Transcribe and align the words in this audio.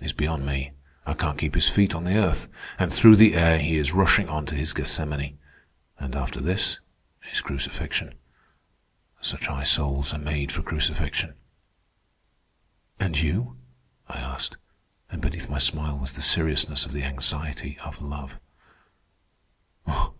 He's 0.00 0.12
beyond 0.12 0.46
me. 0.46 0.70
I 1.04 1.12
can't 1.14 1.36
keep 1.36 1.56
his 1.56 1.68
feet 1.68 1.92
on 1.92 2.04
the 2.04 2.16
earth. 2.16 2.46
And 2.78 2.92
through 2.92 3.16
the 3.16 3.34
air 3.34 3.58
he 3.58 3.76
is 3.78 3.92
rushing 3.92 4.28
on 4.28 4.46
to 4.46 4.54
his 4.54 4.72
Gethsemane. 4.72 5.38
And 5.98 6.14
after 6.14 6.40
this 6.40 6.78
his 7.22 7.40
crucifixion. 7.40 8.14
Such 9.20 9.48
high 9.48 9.64
souls 9.64 10.14
are 10.14 10.18
made 10.20 10.52
for 10.52 10.62
crucifixion." 10.62 11.34
"And 13.00 13.20
you?" 13.20 13.56
I 14.08 14.20
asked; 14.20 14.56
and 15.10 15.20
beneath 15.20 15.50
my 15.50 15.58
smile 15.58 15.98
was 15.98 16.12
the 16.12 16.22
seriousness 16.22 16.86
of 16.86 16.92
the 16.92 17.02
anxiety 17.02 17.76
of 17.82 18.00
love. 18.00 18.38